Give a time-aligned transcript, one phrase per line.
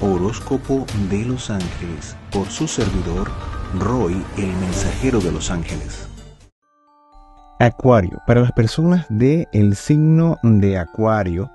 [0.00, 3.28] Horóscopo de los Ángeles por su servidor
[3.78, 6.08] Roy, el mensajero de los ángeles.
[7.58, 11.50] Acuario, para las personas del el signo de Acuario,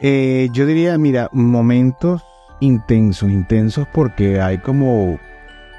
[0.00, 2.22] eh, yo diría, mira, momentos
[2.60, 5.18] intensos, intensos porque hay como,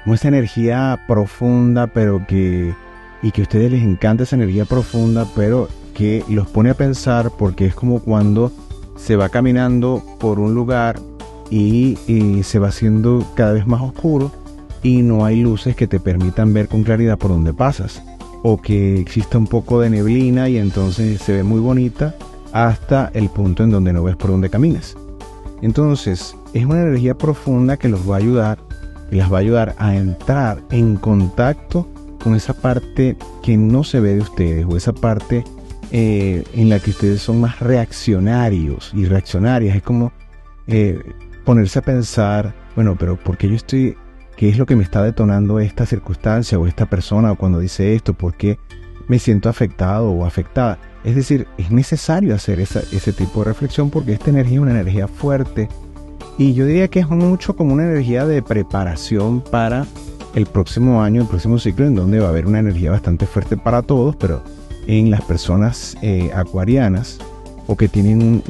[0.04, 2.74] como esa energía profunda, pero que,
[3.22, 7.30] y que a ustedes les encanta esa energía profunda, pero que los pone a pensar
[7.36, 8.52] porque es como cuando
[8.96, 11.00] se va caminando por un lugar
[11.50, 11.96] y,
[12.42, 14.30] se va haciendo cada vez más oscuro
[14.82, 18.02] y no hay luces que te permitan ver con claridad por dónde pasas.
[18.42, 22.14] O que exista un poco de neblina y entonces se ve muy bonita
[22.52, 24.96] hasta el punto en donde no ves por dónde caminas.
[25.62, 28.58] Entonces, es una energía profunda que los va a ayudar,
[29.10, 31.88] y las va a ayudar a entrar en contacto
[32.22, 35.44] con esa parte que no se ve de ustedes o esa parte
[35.92, 39.76] eh, en la que ustedes son más reaccionarios y reaccionarias.
[39.76, 40.12] Es como
[40.66, 41.00] eh,
[41.46, 43.96] ponerse a pensar, bueno, pero ¿por qué yo estoy,
[44.36, 47.94] qué es lo que me está detonando esta circunstancia o esta persona o cuando dice
[47.94, 48.12] esto?
[48.12, 48.58] ¿Por qué
[49.08, 50.78] me siento afectado o afectada?
[51.04, 55.06] Es decir, es necesario hacer ese tipo de reflexión porque esta energía es una energía
[55.06, 55.68] fuerte
[56.36, 59.86] y yo diría que es mucho como una energía de preparación para
[60.34, 63.56] el próximo año, el próximo ciclo, en donde va a haber una energía bastante fuerte
[63.56, 64.42] para todos, pero
[64.88, 67.18] en las personas eh, acuarianas
[67.68, 68.42] o que tienen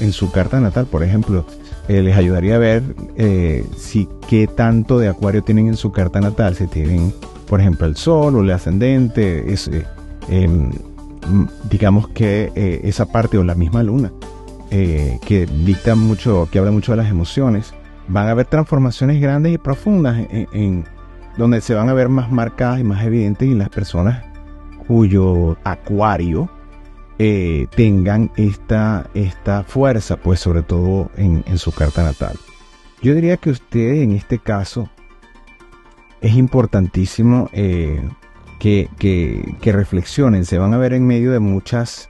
[0.00, 1.44] en su carta natal, por ejemplo,
[1.88, 2.82] eh, les ayudaría a ver
[3.16, 7.12] eh, si qué tanto de acuario tienen en su carta natal, si tienen,
[7.48, 9.70] por ejemplo, el sol o el ascendente, es,
[10.28, 10.70] em,
[11.70, 12.52] digamos que
[12.84, 14.12] esa parte o la misma luna,
[14.70, 17.74] que dicta mucho, que habla mucho de las emociones,
[18.08, 20.84] van a haber transformaciones grandes y profundas en,
[21.36, 24.24] donde se van a ver más marcadas y más evidentes en las personas
[24.86, 26.50] cuyo acuario
[27.18, 32.36] eh, tengan esta, esta fuerza, pues sobre todo en, su carta natal.
[33.02, 34.88] Yo diría que ustedes en este caso
[36.20, 38.08] es importantísimo eh,
[38.58, 42.08] que, que, reflexionen, se van a ver en medio de muchas,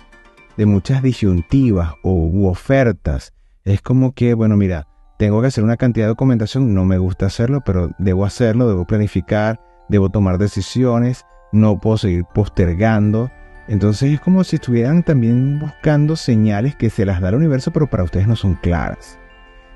[0.57, 3.33] de muchas disyuntivas o ofertas.
[3.65, 7.27] Es como que, bueno, mira, tengo que hacer una cantidad de documentación, no me gusta
[7.27, 13.31] hacerlo, pero debo hacerlo, debo planificar, debo tomar decisiones, no puedo seguir postergando.
[13.69, 17.87] Entonces es como si estuvieran también buscando señales que se las da el universo, pero
[17.89, 19.19] para ustedes no son claras.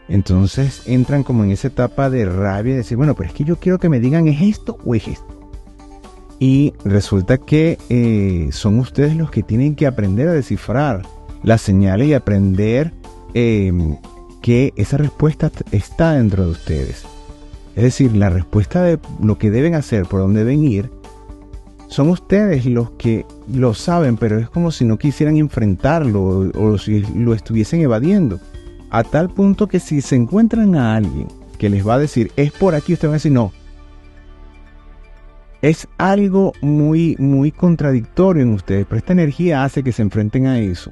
[0.08, 3.56] Entonces entran como en esa etapa de rabia y decir, bueno, pero es que yo
[3.56, 5.50] quiero que me digan es esto o es esto.
[6.38, 11.02] Y resulta que eh, son ustedes los que tienen que aprender a descifrar
[11.42, 12.92] las señales y aprender
[13.34, 13.96] em,
[14.40, 17.04] que esa respuesta está dentro de ustedes.
[17.76, 20.90] Es decir, la respuesta de lo que deben hacer, por dónde deben ir,
[21.92, 27.00] son ustedes los que lo saben, pero es como si no quisieran enfrentarlo o, si
[27.14, 28.40] lo estuviesen evadiendo.
[28.90, 32.50] A tal punto que si se encuentran a alguien que les va a decir, es
[32.50, 33.52] por aquí, ustedes van a decir, no.
[35.60, 40.58] Es algo muy, muy contradictorio en ustedes, pero esta energía hace que se enfrenten a
[40.60, 40.90] eso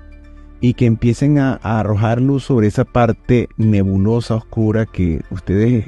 [0.61, 5.87] y que empiecen a, a arrojar luz sobre esa parte nebulosa, oscura que ustedes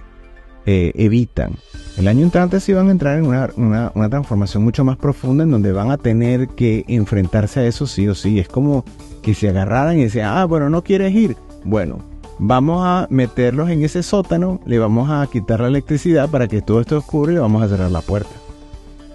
[0.66, 1.54] eh, evitan.
[1.96, 5.50] El año entrante sí van a entrar en una, una, transformación mucho más profunda en
[5.50, 8.38] donde van a tener que enfrentarse a eso sí o sí.
[8.38, 8.84] Es como
[9.22, 11.36] que se agarraran y decían, ah, bueno, no quieres ir.
[11.64, 11.98] Bueno,
[12.38, 16.80] vamos a meterlos en ese sótano, le vamos a quitar la electricidad para que todo
[16.80, 18.30] esto oscuro y vamos a cerrar la puerta.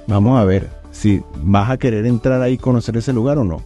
[0.08, 3.62] Vamos a ver si vas a querer entrar ahí y conocer ese lugar o no.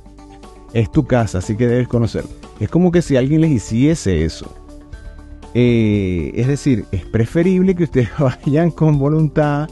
[0.73, 2.23] Es tu casa, así que debes conocer.
[2.59, 4.53] Es como que si alguien les hiciese eso.
[5.53, 9.69] Eh, es decir, es preferible que ustedes vayan con voluntad,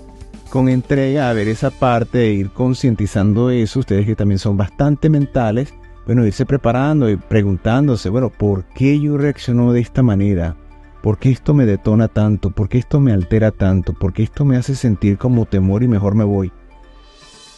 [0.49, 5.09] con entrega a ver esa parte, de ir concientizando eso, ustedes que también son bastante
[5.09, 5.73] mentales,
[6.05, 10.55] bueno, irse preparando y preguntándose, bueno, ¿por qué yo reacciono de esta manera?
[11.03, 12.49] ¿Por qué esto me detona tanto?
[12.49, 13.93] ¿Por qué esto me altera tanto?
[13.93, 16.51] ¿Por qué esto me hace sentir como temor y mejor me voy?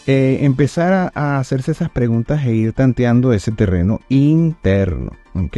[0.06, 5.58] Eh, empezar a, a, hacerse esas preguntas e ir tanteando ese terreno interno, ¿ok?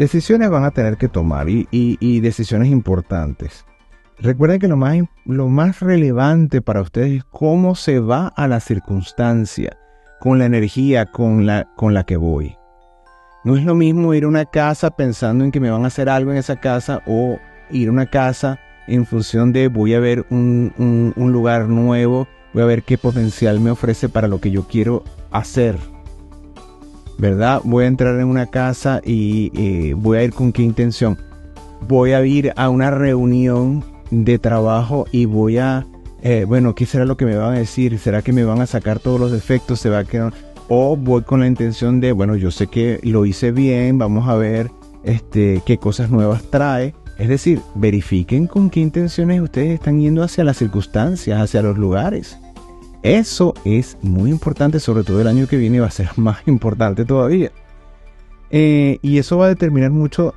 [0.00, 3.66] Decisiones van a tener que tomar y, decisiones importantes.
[4.18, 4.96] Recuerden que lo más,
[5.26, 9.76] lo más relevante para ustedes es cómo se va a la circunstancia,
[10.18, 12.56] con la energía con la, con la que voy.
[13.44, 16.08] No es lo mismo ir a una casa pensando en que me van a hacer
[16.08, 17.38] algo en esa casa o
[17.70, 22.62] ir a una casa en función de voy a ver un, un lugar nuevo, voy
[22.62, 25.76] a ver qué potencial me ofrece para lo que yo quiero hacer.
[27.20, 27.60] ¿Verdad?
[27.64, 31.18] Voy a entrar en una casa y eh, voy a ir con qué intención.
[31.86, 35.86] Voy a ir a una reunión de trabajo y voy a,
[36.22, 37.98] eh, bueno, ¿qué será lo que me van a decir?
[37.98, 39.80] ¿Será que me van a sacar todos los defectos?
[39.80, 40.32] ¿Se va a quedar?
[40.68, 44.36] O voy con la intención de, bueno, yo sé que lo hice bien, vamos a
[44.36, 44.70] ver
[45.04, 46.94] este, qué cosas nuevas trae.
[47.18, 52.38] Es decir, verifiquen con qué intenciones ustedes están yendo hacia las circunstancias, hacia los lugares.
[53.02, 57.04] Eso es muy importante, sobre todo el año que viene va a ser más importante
[57.04, 57.50] todavía.
[58.50, 60.34] Eh, y eso va a determinar mucho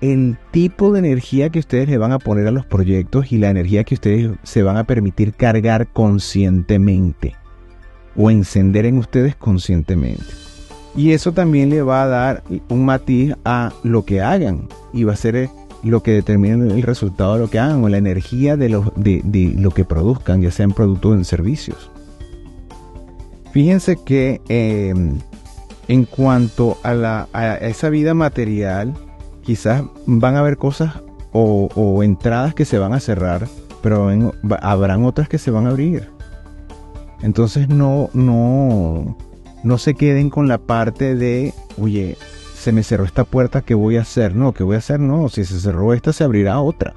[0.00, 3.48] el tipo de energía que ustedes le van a poner a los proyectos y la
[3.48, 7.36] energía que ustedes se van a permitir cargar conscientemente
[8.14, 10.24] o encender en ustedes conscientemente.
[10.96, 15.14] Y eso también le va a dar un matiz a lo que hagan y va
[15.14, 15.48] a ser
[15.82, 19.54] lo que determine el resultado de lo que hagan o la energía de lo, de,
[19.58, 21.90] lo que produzcan, ya sea en productos o en servicios.
[23.54, 25.20] Fíjense que em,
[25.86, 28.94] en cuanto a, la, a esa vida material,
[29.44, 30.94] quizás van a haber cosas
[31.30, 33.46] o, entradas que se van a cerrar,
[33.80, 34.10] pero
[34.60, 36.10] habrán otras que se van a abrir.
[37.22, 39.16] Entonces no, no,
[39.62, 42.16] no se queden con la parte de, oye,
[42.56, 44.34] se me cerró esta puerta, ¿qué voy a hacer?
[44.34, 44.98] No, ¿qué voy a hacer?
[44.98, 46.94] No, si se cerró esta, se abrirá otra.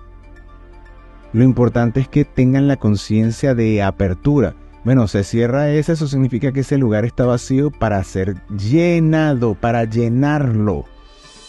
[1.33, 4.55] Lo importante es que tengan la conciencia de apertura.
[4.87, 9.83] Bueno, se cierra esa, eso significa que ese lugar está vacío para ser llenado, para
[9.83, 10.85] llenarlo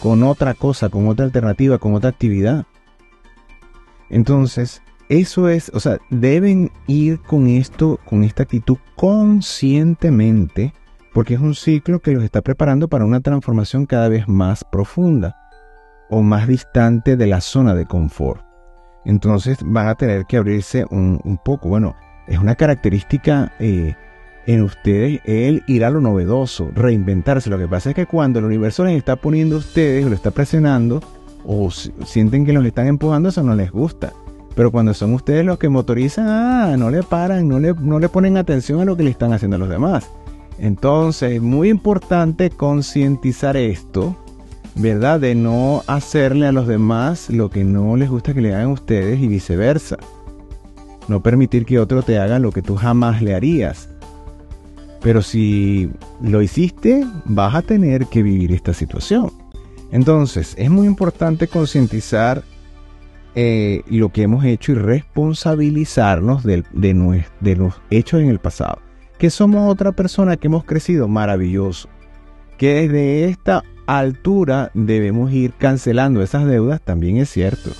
[0.00, 2.66] con otra cosa, con otra alternativa, con otra actividad.
[4.10, 10.74] Entonces, eso es, o sea, deben ir con esto, con esta actitud conscientemente,
[11.14, 15.36] porque es un ciclo que los está preparando para una transformación cada vez más profunda
[16.10, 18.44] o más distante de la zona de confort.
[19.04, 21.68] Entonces van a tener que abrirse un, poco.
[21.68, 21.94] Bueno,
[22.28, 23.94] es una característica eh,
[24.46, 27.50] en ustedes el ir a lo novedoso, reinventarse.
[27.50, 30.30] Lo que pasa es que cuando el universo les está poniendo a ustedes, lo está
[30.30, 31.00] presionando,
[31.44, 34.12] o sienten que los están empujando, eso no les gusta.
[34.54, 38.08] Pero cuando son ustedes los que motorizan, ah, no le paran, no le, no le
[38.08, 40.10] ponen atención a lo que le están haciendo a los demás.
[40.58, 44.16] Entonces, es muy importante concientizar esto,
[44.74, 45.20] ¿verdad?
[45.20, 48.72] De no hacerle a los demás lo que no les gusta que le hagan a
[48.72, 49.98] ustedes y viceversa.
[51.08, 53.88] No permitir que otro te haga lo que tú jamás le harías.
[55.00, 55.90] Pero si
[56.20, 59.32] lo hiciste, vas a tener que vivir esta situación.
[59.90, 62.42] Entonces, es muy importante concientizar
[63.34, 68.78] eh, lo que hemos hecho y responsabilizarnos de, de los hechos en el pasado.
[69.18, 71.88] Que somos otra persona que hemos crecido maravilloso.
[72.58, 77.70] Que desde esta altura debemos ir cancelando esas deudas, también es cierto.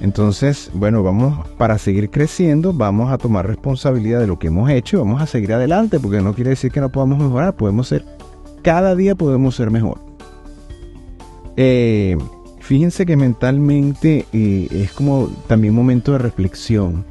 [0.00, 4.98] Entonces, bueno, vamos para seguir creciendo, vamos a tomar responsabilidad de lo que hemos hecho,
[4.98, 8.04] vamos a seguir adelante, porque no quiere decir que no podamos mejorar, podemos ser,
[8.62, 9.98] cada día podemos ser mejor.
[11.56, 12.18] Eh,
[12.60, 17.04] fíjense que mentalmente eh, es como también momento de reflexión.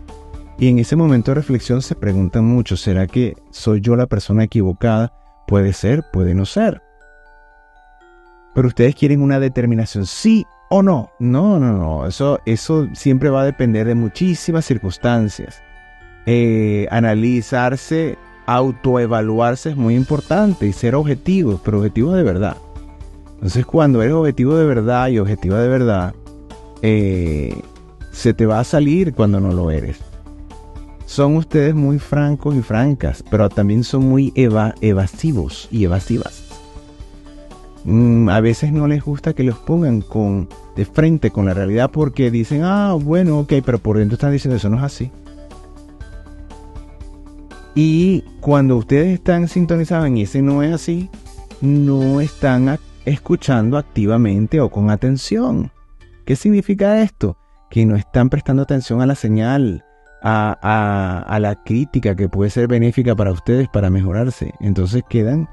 [0.58, 4.44] Y en ese momento de reflexión se preguntan mucho, ¿será que soy yo la persona
[4.44, 5.12] equivocada?
[5.48, 6.82] Puede ser, puede no ser.
[8.54, 11.12] Pero ustedes quieren una determinación, sí o no.
[11.20, 12.08] No, no, no.
[12.08, 15.62] Eso, eso siempre va a depender de muchísimas circunstancias.
[16.26, 22.58] Eh, analizarse, autoevaluarse es muy importante y ser objetivos, pero objetivos de verdad.
[23.36, 26.16] Entonces, cuando eres objetivo de verdad y objetiva de verdad,
[26.82, 27.62] eh,
[28.12, 30.00] se te va a salir cuando no lo eres.
[31.06, 36.45] Son ustedes muy francos y francas, pero también son muy evasivos y evasivas.
[37.86, 41.92] Mm, a veces no les gusta que los pongan con, de frente con la realidad
[41.92, 45.12] porque dicen, ah, bueno, ok, pero por dentro están diciendo eso no es así.
[47.76, 51.10] Y cuando ustedes están sintonizados en ese no es así,
[51.62, 55.72] no están escuchando activamente o con atención.
[56.26, 57.38] ¿Qué significa esto?
[57.70, 59.84] Que no están prestando atención a la señal,
[60.24, 64.54] a, a la crítica que puede ser benéfica para ustedes para mejorarse.
[64.60, 65.48] Entonces quedan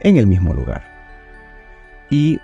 [0.00, 0.87] en el mismo lugar.
[2.10, 2.40] Y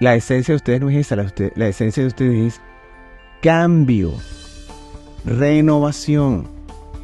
[0.00, 2.60] la esencia de ustedes no es esa, la, esencia de ustedes es
[3.42, 4.12] cambio,
[5.24, 6.46] renovación,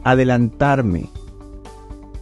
[0.05, 1.09] adelantarme.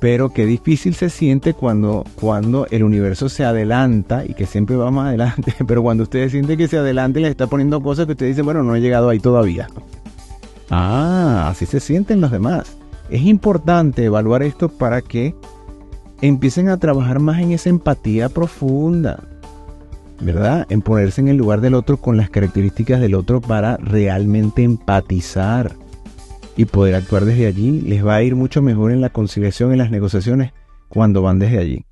[0.00, 4.90] Pero qué difícil se siente cuando, cuando el universo se adelanta y que siempre va
[4.90, 5.54] más adelante.
[5.66, 8.44] Pero cuando ustedes sienten que se adelanta y les está poniendo cosas que ustedes dicen,
[8.44, 9.68] bueno, no he llegado ahí todavía.
[10.70, 12.76] Ah, así se sienten los demás.
[13.10, 15.36] Es importante evaluar esto para que
[16.22, 19.22] empiecen a trabajar más en esa empatía profunda.
[20.20, 20.66] ¿Verdad?
[20.68, 25.72] En ponerse en el lugar del otro con las características del otro para realmente empatizar
[26.56, 27.80] y poder actuar desde allí.
[27.80, 30.52] Les va a ir mucho mejor en la conciliación, en las negociaciones,
[30.88, 31.84] cuando van desde allí.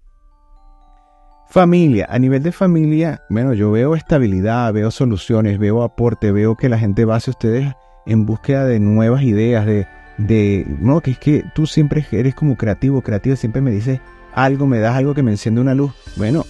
[1.48, 6.68] Familia, a nivel de familia, bueno, yo veo estabilidad, veo soluciones, veo aporte, veo que
[6.68, 7.74] la gente va hacia ustedes
[8.06, 12.56] en búsqueda de nuevas ideas, de, de, no, que es que tú siempre eres como
[12.56, 14.00] creativo, creativo, siempre me dices
[14.32, 15.92] algo, me das algo que me enciende una luz.
[16.16, 16.44] Bueno,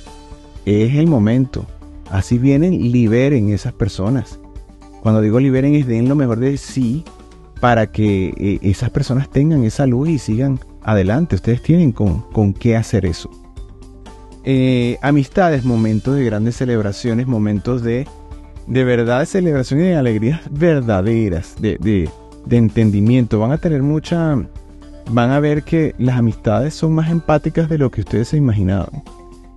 [0.65, 1.67] es el momento.
[2.11, 4.39] Así vienen, liberen esas personas.
[5.01, 7.05] Cuando digo liberen es den lo mejor de sí
[7.61, 11.37] para que eh, esas personas tengan esa luz y sigan adelante.
[11.37, 13.31] Ustedes tienen con, con qué hacer eso.
[14.45, 18.07] Eh, amistades, momentos de grandes celebraciones, momentos de,
[18.67, 22.09] de verdad, celebraciones y de alegrías verdaderas, de, de,
[22.47, 23.39] de entendimiento.
[23.39, 24.37] Van a tener mucha,
[25.11, 29.03] van a ver que las amistades son más empáticas de lo que ustedes se imaginaban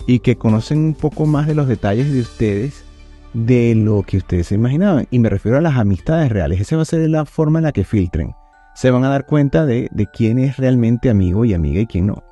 [0.08, 2.86] y que conocen un poco más de los detalles de ustedes
[3.34, 5.08] de lo que ustedes se imaginaban.
[5.10, 6.62] Y me refiero a las amistades reales.
[6.62, 8.36] Esa va a ser la forma en la que filtren.
[8.76, 12.08] Se van a dar cuenta de, de quién es realmente amigo y amiga y quién
[12.08, 12.24] no.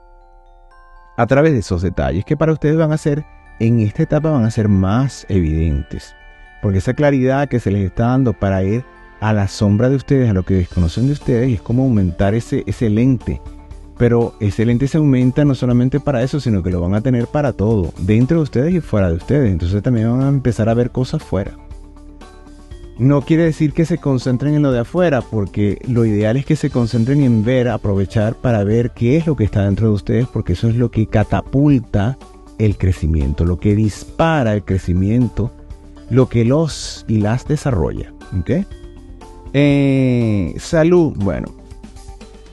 [1.18, 3.26] A través de esos detalles que para ustedes van a ser,
[3.60, 6.16] en esta etapa van a ser más evidentes.
[6.62, 8.84] Porque esa claridad que se les está dando para ir
[9.20, 12.64] a la sombra de ustedes, a lo que desconocen de ustedes, es como aumentar ese,
[12.66, 13.40] ese lente.
[14.02, 17.28] Pero ese lente se aumenta no solamente para eso, sino que lo van a tener
[17.28, 19.52] para todo, dentro de ustedes y fuera de ustedes.
[19.52, 21.56] Entonces también van a empezar a ver cosas fuera.
[22.98, 26.56] No quiere decir que se concentren en lo de afuera, porque lo ideal es que
[26.56, 30.26] se concentren en ver, aprovechar para ver qué es lo que está dentro de ustedes,
[30.26, 32.18] porque eso es lo que catapulta
[32.58, 35.52] el crecimiento, lo que dispara el crecimiento,
[36.10, 38.12] lo que los y las desarrolla.
[39.54, 41.61] Eh, salud, bueno.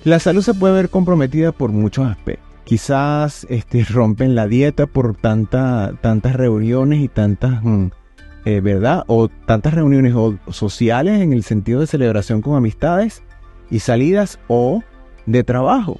[0.04, 2.46] La salud se puede ver comprometida por muchos aspectos.
[2.64, 7.86] Quizás este, rompen la dieta por tanta, tantas reuniones y tantas, mm,
[8.44, 9.04] eh, ¿verdad?
[9.06, 10.14] O tantas reuniones
[10.50, 13.22] sociales en el sentido de celebración con amistades
[13.70, 14.82] y salidas o
[15.26, 15.98] de trabajo.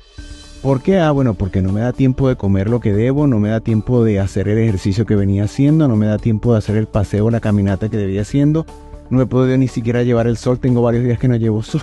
[0.62, 0.98] ¿Por qué?
[0.98, 3.60] Ah, bueno, porque no me da tiempo de comer lo que debo, no me da
[3.60, 6.88] tiempo de hacer el ejercicio que venía haciendo, no me da tiempo de hacer el
[6.88, 8.66] paseo o la caminata que debía haciendo,
[9.08, 11.82] no me puedo ni siquiera llevar el sol, tengo varios días que no llevo sol.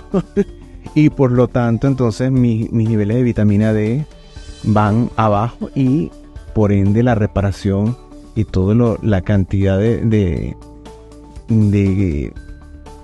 [0.94, 4.06] Y por lo tanto, entonces mis niveles de vitamina D
[4.64, 6.10] van abajo y
[6.54, 7.96] por ende la reparación
[8.34, 9.98] y toda la cantidad de,
[11.48, 12.32] de,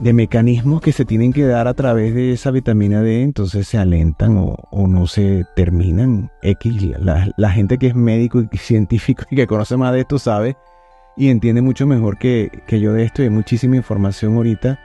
[0.00, 3.78] de, mecanismos que se tienen que dar a través de esa vitamina D, entonces se
[3.78, 6.30] alentan o, no se terminan.
[6.98, 10.56] La, la, gente que es médico y científico y que conoce más de esto sabe
[11.16, 13.22] y entiende mucho mejor que, yo de esto.
[13.22, 14.78] Y hay muchísima información ahorita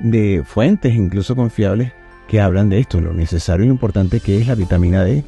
[0.00, 1.92] de fuentes, incluso confiables,
[2.28, 5.24] que hablan de esto, lo necesario y importante que es la vitamina D.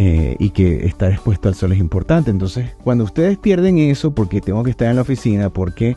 [0.00, 2.30] Eh, y que estar expuesto al sol es importante.
[2.30, 5.96] Entonces, cuando ustedes pierden eso, porque tengo que estar en la oficina, porque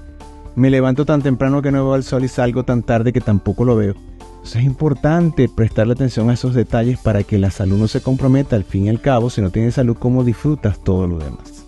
[0.56, 3.64] me levanto tan temprano que no veo el sol y salgo tan tarde que tampoco
[3.64, 3.94] lo veo.
[4.42, 8.56] Entonces es importante prestarle atención a esos detalles para que la salud no se comprometa.
[8.56, 11.61] Al fin y al cabo, si no tienes salud, ¿cómo disfrutas todo lo demás?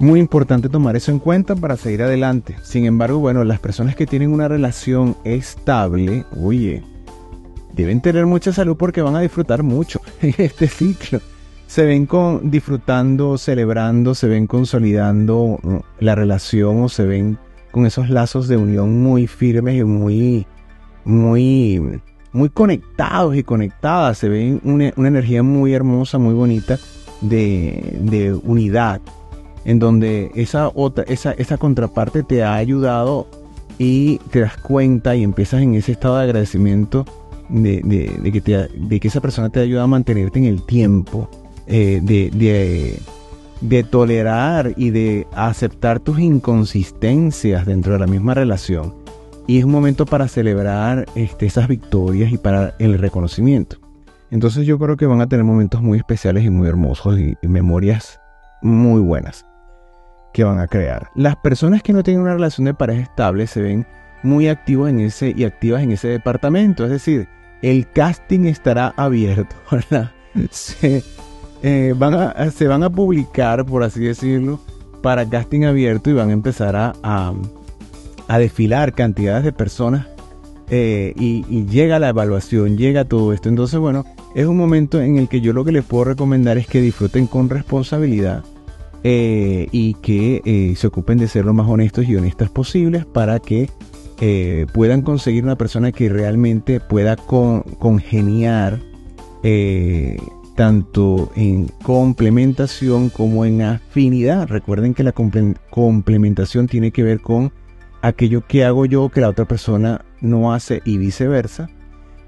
[0.00, 2.54] Muy importante tomar eso en cuenta para seguir adelante.
[2.62, 6.84] Sin embargo, bueno, las personas que tienen una relación estable, oye,
[7.74, 11.20] deben tener mucha salud porque van a disfrutar mucho en este ciclo.
[11.66, 15.58] Se ven con disfrutando, celebrando, se ven consolidando
[15.98, 17.36] la relación o se ven
[17.72, 20.46] con esos lazos de unión muy firmes y muy,
[21.04, 22.00] muy,
[22.32, 24.16] muy conectados y conectadas.
[24.16, 26.78] Se ven una, energía muy hermosa, muy bonita
[27.20, 29.00] de unidad
[29.64, 33.26] en donde esa otra, esa, esa contraparte te ha ayudado
[33.78, 37.04] y te das cuenta y empiezas en ese estado de agradecimiento
[37.48, 37.80] de,
[38.32, 41.30] que, de que, esa persona te ayuda a mantenerte en el tiempo,
[41.66, 43.00] eh, de,
[43.60, 48.94] de, tolerar y de aceptar tus inconsistencias dentro de la misma relación.
[49.46, 53.78] Y es un momento para celebrar este, esas victorias y para el reconocimiento.
[54.30, 58.20] Entonces yo creo que van a tener momentos muy especiales y muy hermosos y memorias
[58.62, 59.46] muy buenas
[60.32, 61.10] que van a crear.
[61.14, 63.86] Las personas que no tienen una relación de pareja estable se ven
[64.22, 66.84] muy activos en ese y activas en ese departamento.
[66.84, 67.28] Es decir,
[67.62, 69.56] el casting estará abierto.
[70.50, 71.02] Se,
[71.62, 74.60] eh, van a, se van a publicar, por así decirlo,
[75.02, 80.06] para casting abierto y van a empezar a, a, desfilar cantidades de personas
[80.70, 83.48] eh, y, y, llega la evaluación, llega todo esto.
[83.48, 84.04] Entonces, bueno,
[84.34, 87.26] es un momento en el que yo lo que les puedo recomendar es que disfruten
[87.26, 88.44] con responsabilidad
[89.04, 93.38] eh, y que eh, se ocupen de ser lo más honestos y honestas posibles para
[93.38, 93.70] que
[94.20, 98.80] eh, puedan conseguir una persona que realmente pueda congeniar
[100.56, 104.48] tanto en complementación como en afinidad.
[104.48, 107.52] Recuerden que la complementación tiene que ver con
[108.02, 111.70] aquello que hago yo que la otra persona no hace y viceversa.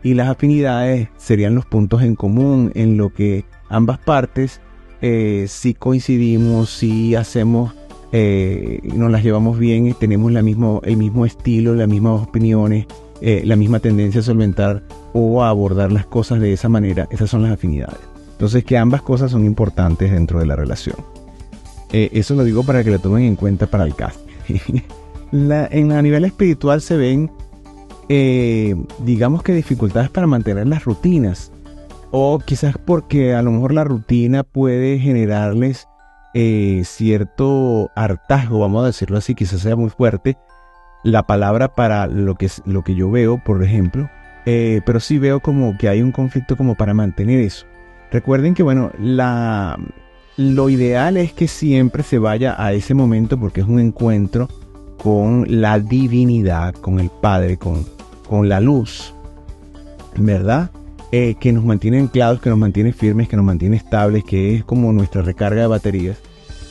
[0.02, 4.60] Y las afinidades serían los puntos en común en lo que ambas partes
[5.02, 7.74] eh, si coincidimos, si hacemos,
[8.12, 12.86] eh, nos las llevamos bien, tenemos la mismo, el mismo estilo, las mismas opiniones,
[13.22, 17.30] eh, la misma tendencia a solventar o a abordar las cosas de esa manera, esas
[17.30, 18.00] son las afinidades.
[18.32, 20.96] Entonces que ambas cosas son importantes dentro de la relación.
[21.92, 24.80] eso lo digo para que lo tomen en cuenta para el casting.
[25.32, 27.30] en a nivel espiritual se ven,
[28.12, 28.74] eh,
[29.04, 31.52] digamos que dificultades para mantener las rutinas.
[32.10, 35.86] O quizás porque a lo mejor la rutina puede generarles
[36.34, 40.36] eh, cierto hartazgo, vamos a decirlo así, quizás sea muy fuerte
[41.04, 44.10] la palabra para lo que, lo que yo veo, por ejemplo,
[44.44, 47.64] eh, pero sí veo como que hay un conflicto como para mantener eso.
[48.10, 49.78] Recuerden que, bueno, la,
[50.36, 54.48] lo ideal es que siempre se vaya a ese momento porque es un encuentro
[55.00, 57.86] con la divinidad, con el Padre, con,
[58.30, 59.12] con la luz,
[60.16, 60.70] ¿verdad?
[61.10, 64.64] Eh, que nos mantiene anclados, que nos mantiene firmes, que nos mantiene estables, que es
[64.64, 66.18] como nuestra recarga de baterías.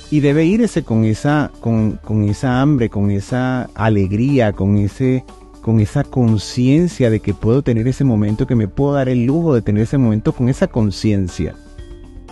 [0.09, 5.25] Y debe irse con esa, con, con esa hambre, con esa alegría, con, ese,
[5.61, 9.53] con esa conciencia de que puedo tener ese momento, que me puedo dar el lujo
[9.53, 11.55] de tener ese momento con esa conciencia.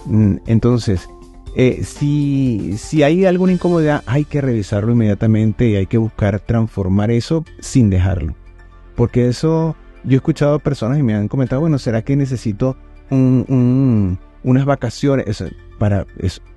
[0.05, 1.10] Mm, entonces,
[1.53, 7.12] eh, si, si hay alguna incomodidad, hay que revisarlo inmediatamente y hay que buscar transformar
[7.12, 8.34] eso sin dejarlo.
[8.98, 12.75] Porque eso, yo he escuchado personas y me han comentado, bueno, ¿será que necesito
[13.10, 15.42] unas vacaciones?
[15.77, 16.08] para,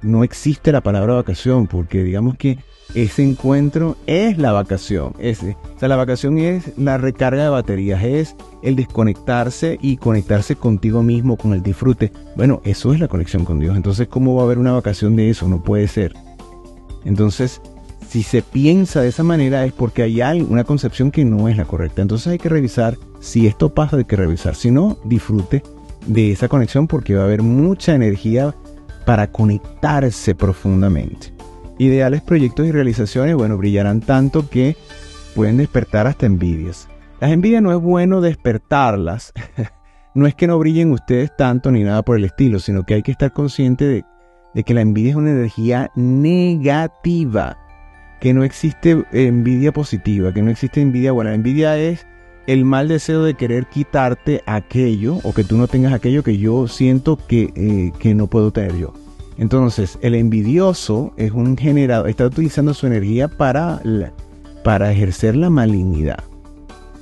[0.02, 2.58] no existe la palabra vacación, porque digamos que
[2.94, 5.14] ese encuentro es la vacación.
[5.18, 10.56] Ese, o sea, la vacación es la recarga de baterías, es el desconectarse y conectarse
[10.56, 12.12] contigo mismo, con el disfrute.
[12.36, 13.76] Bueno, eso es la conexión con Dios.
[13.76, 15.48] Entonces, ¿cómo va a haber una vacación de eso?
[15.48, 16.14] No puede ser.
[17.04, 17.60] Entonces,
[18.10, 21.64] si se piensa de esa manera es porque hay una concepción que no es la
[21.64, 22.02] correcta.
[22.02, 24.56] Entonces hay que revisar si esto pasa, hay que revisar.
[24.56, 25.62] Si no, disfrute
[26.08, 28.52] de esa conexión porque va a haber mucha energía
[29.06, 31.32] para conectarse profundamente.
[31.78, 34.76] Ideales proyectos y realizaciones, bueno, brillarán tanto que
[35.36, 36.88] pueden despertar hasta envidias.
[37.20, 39.32] Las envidias no es bueno despertarlas.
[40.16, 43.04] no es que no brillen ustedes tanto ni nada por el estilo, sino que hay
[43.04, 44.04] que estar consciente de,
[44.52, 47.56] de que la envidia es una energía negativa,
[48.20, 51.30] que no existe envidia positiva, que no existe envidia buena.
[51.30, 52.06] La envidia es
[52.46, 56.68] el mal deseo de querer quitarte aquello o que tú no tengas aquello que yo
[56.68, 58.92] siento que, eh, que no puedo tener yo.
[59.38, 63.80] Entonces, el envidioso es un generador, está utilizando su energía para,
[64.62, 66.22] para ejercer la malignidad.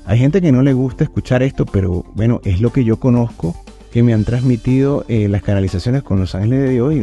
[0.06, 3.56] Hay gente que no le gusta escuchar esto, pero bueno, es lo que yo conozco,
[3.90, 6.94] que me han transmitido eh, las canalizaciones con los ángeles de Dios.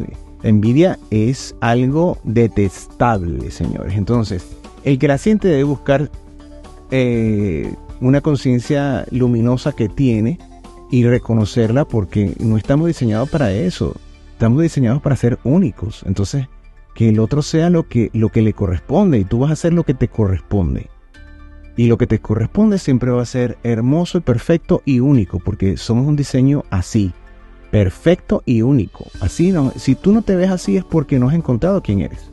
[0.45, 3.95] Envidia es algo detestable, señores.
[3.95, 4.45] Entonces,
[4.83, 6.09] el siente debe buscar
[6.91, 10.39] eh, una conciencia luminosa que tiene
[10.91, 13.95] y reconocerla porque no estamos diseñados para eso.
[14.33, 16.03] Estamos diseñados para ser únicos.
[16.05, 16.47] Entonces,
[16.93, 19.73] que el otro sea lo que, lo que le corresponde y tú vas a hacer
[19.73, 20.89] lo que te corresponde.
[21.77, 25.75] Y lo que te corresponde siempre va a ser hermoso y perfecto y único, porque
[25.75, 27.11] somos un diseño así,
[27.71, 29.05] perfecto y único.
[29.19, 32.31] Así no, si tú no te ves así es porque no has encontrado quién eres.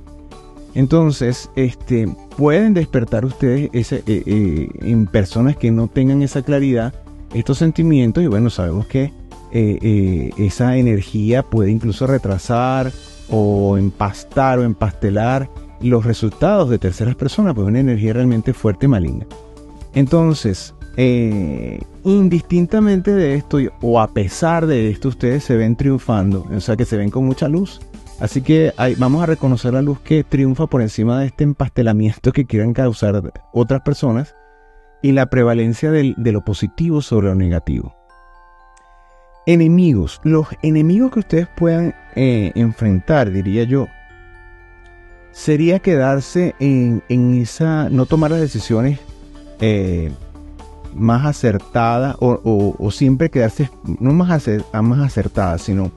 [0.74, 6.94] Entonces, este, pueden despertar ustedes ese, eh, eh, en personas que no tengan esa claridad
[7.34, 9.12] estos sentimientos y bueno, sabemos que
[9.52, 12.92] eh, esa energía puede incluso retrasar
[13.30, 15.48] o empastar o empastelar
[15.80, 19.26] los resultados de terceras personas, pues una energía realmente fuerte y maligna.
[19.94, 26.76] Entonces, indistintamente de esto o a pesar de esto, ustedes se ven triunfando, o sea
[26.76, 27.80] que se ven con mucha luz
[28.22, 32.46] Así que vamos a reconocer la luz que triunfa por encima de este empastelamiento que
[32.46, 33.20] quieran causar
[33.52, 34.36] otras personas
[35.02, 37.96] y la prevalencia de lo positivo sobre lo negativo.
[39.44, 40.20] Enemigos.
[40.22, 43.88] Los enemigos que ustedes puedan eh, enfrentar, diría yo,
[45.32, 49.00] sería quedarse en, esa, no tomar las decisiones
[49.58, 50.12] eh,
[50.94, 54.48] más acertadas o, siempre quedarse, no más,
[54.82, 55.90] más acertadas, sino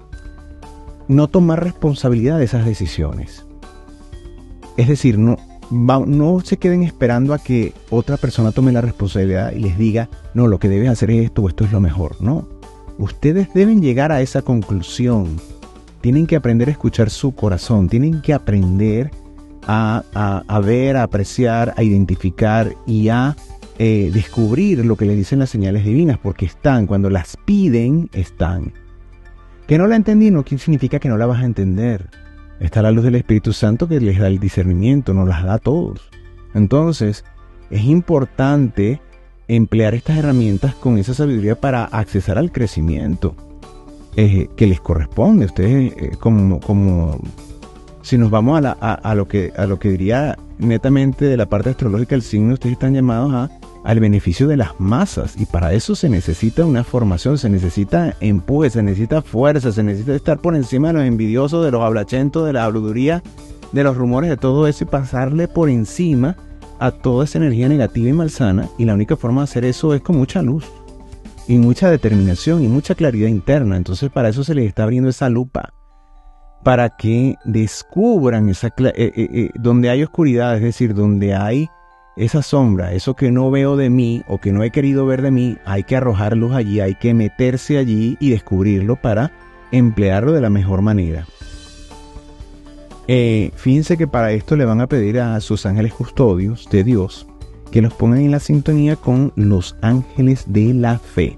[1.08, 3.46] no tomar responsabilidad de esas decisiones.
[4.78, 5.38] Es decir, no,
[5.72, 10.48] no se queden esperando a que otra persona tome la responsabilidad y les diga, no,
[10.48, 12.22] lo que debes hacer es esto o esto es lo mejor.
[12.22, 12.48] No,
[12.98, 15.40] ustedes deben llegar a esa conclusión.
[16.02, 19.12] Tienen que aprender a escuchar su corazón, tienen que aprender
[19.68, 20.04] a,
[20.48, 23.36] a, ver, a apreciar, a identificar y a
[23.78, 28.72] eh, descubrir lo que les dicen las señales divinas, porque están, cuando las piden, están.
[29.68, 32.10] Que no la entendí no significa que no la vas a entender.
[32.60, 35.60] Está la luz del Espíritu Santo que les da el discernimiento, nos las da a
[35.60, 36.10] todos.
[36.54, 37.26] Entonces,
[37.70, 39.02] es importante
[39.48, 43.36] emplear estas herramientas con esa sabiduría para accesar al crecimiento
[44.16, 45.48] eh, que les corresponde.
[45.48, 47.20] Ustedes, eh, como, como
[48.02, 51.72] si nos vamos a, a, lo que, a lo que diría netamente de la parte
[51.72, 55.36] astrológica del signo, ustedes están llamados a al beneficio de las masas.
[55.40, 60.16] Y para eso se necesita una formación, se necesita empuje, se necesita fuerza, se necesita
[60.16, 63.24] estar por encima de los envidiosos, de los hablachentos, de la habladuría,
[63.72, 66.36] de los rumores, de todo eso y pasarle por encima
[66.80, 70.02] a toda esa energía negativa y malsana y la única forma de hacer eso es
[70.02, 70.66] con mucha luz
[71.48, 73.78] y mucha determinación y mucha claridad interna.
[73.78, 75.74] Entonces para eso se les está abriendo esa lupa
[76.64, 81.70] para que descubran esa eh, eh, eh, donde hay oscuridad, es decir, donde hay
[82.16, 85.32] esa sombra, eso que no veo de mí o que no he querido ver de
[85.32, 89.32] mí, hay que arrojar luz allí, hay que meterse allí y descubrirlo para
[89.72, 91.26] emplearlo de la mejor manera.
[93.08, 97.28] fíjense que para esto le van a pedir a sus ángeles custodios de Dios
[97.72, 101.38] que los pongan en la sintonía con los ángeles de la fe.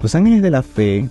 [0.00, 1.10] Los ángeles de la fe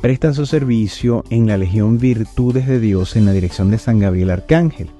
[0.00, 4.30] prestan su servicio en la Legión Virtudes de Dios en la dirección de San Gabriel
[4.30, 4.90] Arcángel.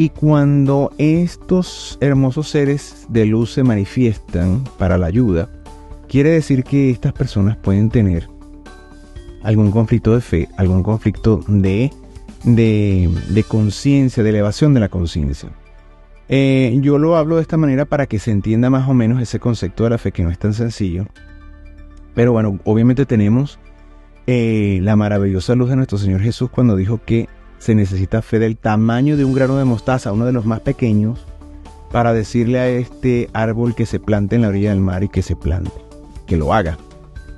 [0.00, 5.50] Y cuando estos hermosos seres de luz se manifiestan para la ayuda,
[6.08, 8.26] quiere decir que estas personas pueden tener
[9.42, 11.90] algún conflicto de fe, algún conflicto de,
[12.44, 15.50] de, conciencia, de elevación de la conciencia.
[16.30, 19.38] Eh, yo lo hablo de esta manera para que se entienda más o menos ese
[19.38, 21.08] concepto de la fe que no es tan sencillo.
[22.14, 23.58] Pero bueno, obviamente tenemos
[24.26, 27.28] eh, la maravillosa luz de nuestro Señor Jesús cuando dijo que
[27.60, 31.24] se necesita fe del tamaño de un grano de mostaza, uno de los más pequeños,
[31.92, 35.22] para decirle a este árbol que se plante en la orilla del mar y que
[35.22, 35.70] se plante,
[36.26, 36.78] que lo haga,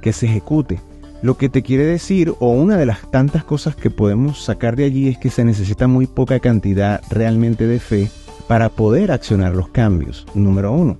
[0.00, 0.80] que se ejecute.
[1.22, 4.84] Lo que te quiere decir, o una de las tantas cosas que podemos sacar de
[4.84, 8.10] allí, es que se necesita muy poca cantidad realmente de fe
[8.46, 10.98] para poder accionar los cambios, número uno.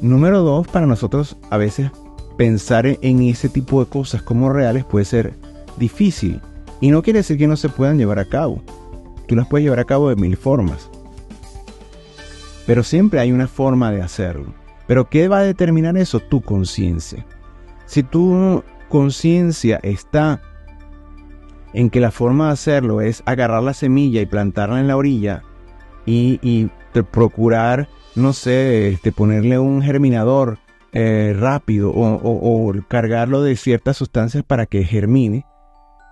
[0.00, 1.90] Número dos, para nosotros a veces
[2.36, 5.34] pensar en ese tipo de cosas como reales puede ser
[5.78, 6.40] difícil.
[6.82, 8.60] Y no quiere decir que no se puedan llevar a cabo.
[9.28, 10.90] Tú las puedes llevar a cabo de mil formas.
[12.66, 14.52] Pero siempre hay una forma de hacerlo.
[14.88, 16.18] Pero ¿qué va a determinar eso?
[16.18, 17.24] Tu conciencia.
[17.86, 20.42] Si tu conciencia está
[21.72, 25.44] en que la forma de hacerlo es agarrar la semilla y plantarla en la orilla
[26.04, 26.68] y,
[27.12, 30.58] procurar, no sé, este, ponerle un germinador
[30.92, 35.46] eh, rápido o, cargarlo de ciertas sustancias para que germine,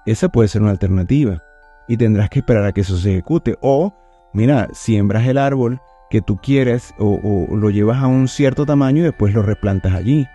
[0.07, 1.43] esa puede ser una alternativa.
[1.89, 3.57] Y tendrás que esperar a que eso se ejecute.
[3.61, 3.95] O,
[4.33, 9.05] mira, siembras el árbol que tú quieres o, lo llevas a un cierto tamaño y
[9.05, 10.27] después lo replantas allí.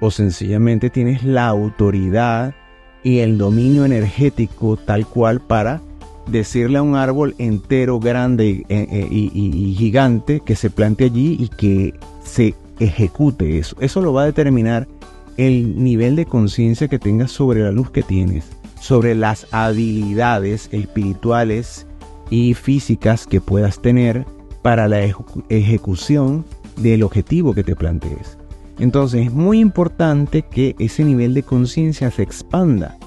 [0.00, 2.54] O sencillamente tienes la autoridad
[3.02, 5.80] y el dominio energético tal cual para
[6.26, 11.48] decirle a un árbol entero, grande eh, eh, y gigante que se plante allí y
[11.48, 13.76] que se ejecute eso.
[13.80, 14.88] Eso lo va a determinar
[15.36, 18.50] el nivel de conciencia que tengas sobre la luz que tienes,
[18.84, 21.86] sobre las habilidades espirituales
[22.28, 24.26] y físicas que puedas tener
[24.60, 25.00] para la
[25.48, 26.44] ejecución
[26.76, 28.36] del objetivo que te plantees.
[28.78, 32.98] Entonces es muy importante que ese nivel de conciencia se expanda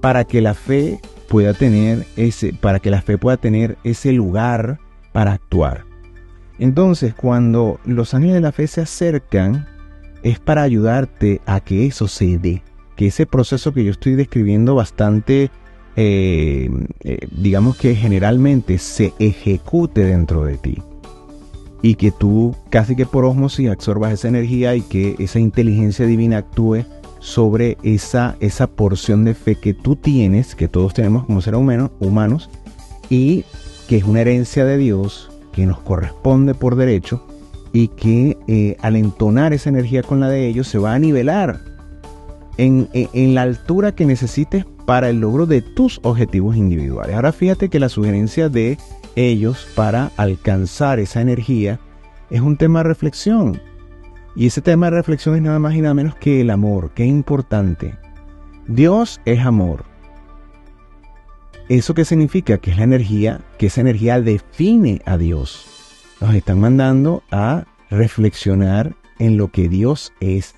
[0.00, 4.78] para que la fe pueda tener ese para que la fe pueda tener ese lugar
[5.10, 5.84] para actuar.
[6.60, 9.66] Entonces, cuando los ángeles de la fe se acercan,
[10.22, 12.62] es para ayudarte a que eso se dé,
[12.96, 15.50] que ese proceso que yo estoy describiendo bastante,
[15.96, 16.68] eh,
[17.04, 20.82] eh, digamos que generalmente se ejecute dentro de ti.
[21.82, 26.38] Y que tú casi que por osmosis absorbas esa energía y que esa inteligencia divina
[26.38, 26.84] actúe
[27.20, 31.60] sobre esa, esa porción de fe que tú tienes, que todos tenemos como seres
[32.00, 32.50] humanos,
[33.10, 33.44] y
[33.88, 37.24] que es una herencia de Dios que nos corresponde por derecho
[37.72, 41.75] y que eh, al entonar esa energía con la de ellos se va a nivelar
[42.58, 47.14] en, la altura que necesites para el logro de tus objetivos individuales.
[47.14, 48.78] Ahora fíjate que la sugerencia de
[49.14, 51.80] ellos para alcanzar esa energía
[52.30, 53.60] es un tema de reflexión.
[54.34, 57.04] Y ese tema de reflexión es nada más y nada menos que el amor, que
[57.04, 57.98] importante.
[58.68, 59.84] Dios es amor.
[61.68, 62.58] ¿Eso qué significa?
[62.58, 65.66] Que es la energía, que esa energía define a Dios.
[66.20, 70.54] Nos están mandando a reflexionar en lo que Dios es,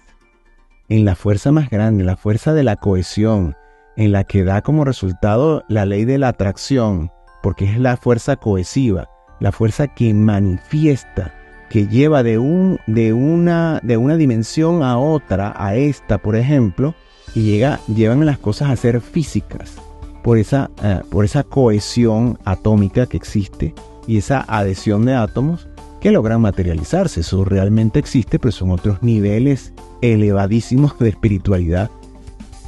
[0.88, 3.56] en la fuerza más grande, la fuerza de la cohesión,
[3.96, 7.10] en la que da como resultado la ley de la atracción,
[7.42, 9.08] porque es la fuerza cohesiva,
[9.40, 11.34] la fuerza que manifiesta,
[11.68, 16.94] que lleva de, un, de, una, de una dimensión a otra, a esta, por ejemplo,
[17.34, 19.76] y llega, llevan las cosas a ser físicas
[20.22, 23.74] por esa, eh, por esa cohesión atómica que existe
[24.06, 25.68] y esa adhesión de átomos
[26.00, 27.20] que logran materializarse.
[27.20, 31.90] Eso realmente existe, pero son otros niveles elevadísimos de espiritualidad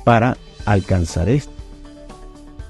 [0.05, 1.53] para alcanzar esto.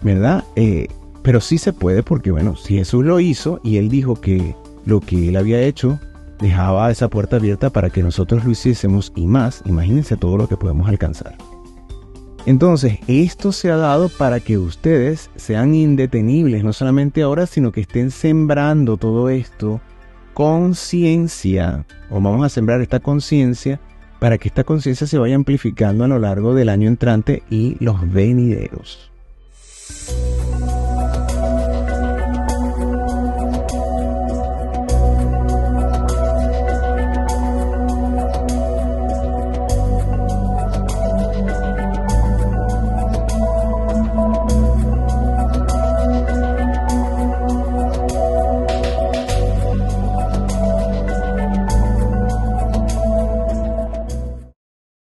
[0.03, 0.44] ¿Verdad?
[0.57, 0.88] Eh,
[1.23, 4.55] pero sí se puede porque, bueno, si Jesús lo hizo y él dijo que
[4.87, 5.99] lo que él había hecho
[6.40, 10.57] dejaba esa puerta abierta para que nosotros lo hiciésemos y más, imagínense todo lo que
[10.57, 11.37] podemos alcanzar.
[12.46, 17.83] Entonces, esto se ha dado para que ustedes sean indetenibles, no solamente ahora, sino que
[17.83, 19.83] estén sembrando todo esto
[20.33, 23.79] conciencia, o vamos a sembrar esta conciencia
[24.21, 28.13] para que esta conciencia se vaya amplificando a lo largo del año entrante y los
[28.13, 29.10] venideros.